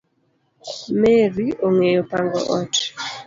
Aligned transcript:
Mary 1.01 1.47
ongeyo 1.65 2.01
pango 2.11 2.39
ot 2.57 2.73